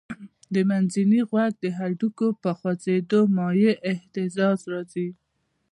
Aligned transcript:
د 0.53 0.55
منځني 0.69 1.21
غوږ 1.29 1.53
د 1.63 1.65
هډوکو 1.77 2.27
په 2.41 2.49
خوځېدو 2.59 3.19
مایع 3.37 3.73
اهتزاز 3.93 4.59
راځي. 4.71 5.09